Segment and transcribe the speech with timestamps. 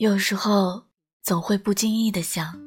[0.00, 0.82] 有时候
[1.22, 2.58] 总会不经意的想，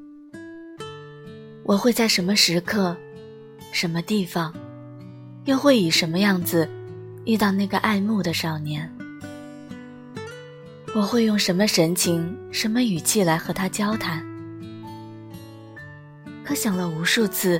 [1.63, 2.95] 我会在什么时刻、
[3.71, 4.53] 什么地方，
[5.45, 6.69] 又会以什么样子
[7.25, 8.87] 遇到那个爱慕的少年？
[10.93, 14.23] 我会用什么神情、什么语气来和他交谈？
[16.45, 17.59] 可想了无数次，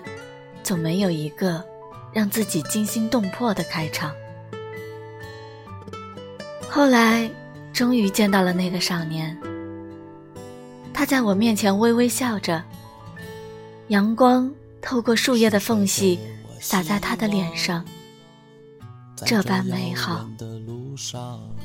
[0.62, 1.66] 总没有一个
[2.14, 4.14] 让自己惊心动魄的开场。
[6.70, 7.28] 后来，
[7.74, 9.36] 终于见到了那个少年。
[11.04, 12.64] 他在我面前微微笑着，
[13.90, 14.50] 阳光
[14.82, 16.18] 透过树叶的缝隙
[16.62, 17.84] 洒在他的脸上，
[19.26, 20.26] 这般美好，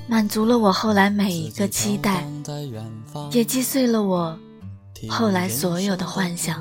[0.08, 2.26] 满足了我后来每一个期待，
[3.30, 4.36] 也击碎了我
[5.08, 6.60] 后来所有的幻想。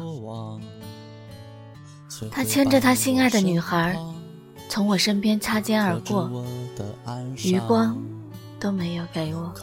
[2.29, 3.97] 他牵着他心爱的女孩，
[4.69, 6.29] 从我身边擦肩而过，
[7.43, 7.97] 余光
[8.59, 9.53] 都没有给我。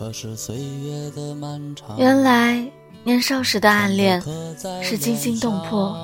[1.98, 2.64] 原来。
[3.06, 4.18] 年少时的暗恋
[4.82, 5.94] 是惊心动魄，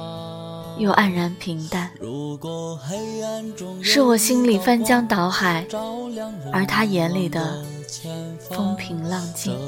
[0.76, 1.90] 又黯然平淡，
[3.82, 5.66] 是我心里翻江倒海，
[6.52, 7.64] 而他眼里的
[8.50, 9.58] 风平浪静。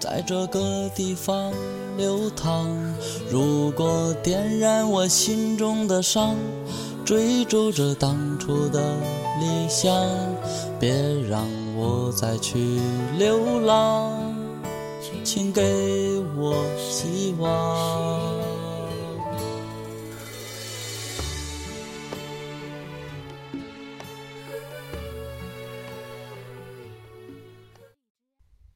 [0.00, 1.52] 在这个地方
[1.96, 2.66] 流淌，
[3.30, 6.34] 如果点燃我心中的伤，
[7.08, 8.94] 追逐着当初的
[9.40, 9.90] 理想
[10.78, 10.92] 别
[11.26, 11.42] 让
[11.74, 12.78] 我再去
[13.16, 14.36] 流浪
[15.24, 15.62] 请给
[16.36, 18.37] 我希望。